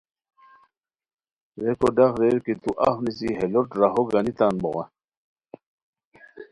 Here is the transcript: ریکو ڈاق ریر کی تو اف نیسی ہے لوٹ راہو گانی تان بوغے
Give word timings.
ریکو 1.63 1.87
ڈاق 1.97 2.13
ریر 2.21 2.37
کی 2.45 2.53
تو 2.61 2.69
اف 2.87 2.97
نیسی 3.03 3.29
ہے 3.37 3.45
لوٹ 3.53 3.69
راہو 3.79 4.01
گانی 4.13 4.33
تان 4.37 4.53
بوغے 4.61 4.85